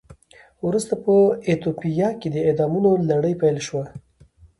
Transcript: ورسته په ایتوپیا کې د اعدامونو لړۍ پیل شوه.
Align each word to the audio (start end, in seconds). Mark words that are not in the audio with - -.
ورسته 0.65 0.93
په 1.03 1.13
ایتوپیا 1.47 2.09
کې 2.19 2.27
د 2.31 2.35
اعدامونو 2.47 2.89
لړۍ 3.09 3.33
پیل 3.41 3.57
شوه. 3.67 3.83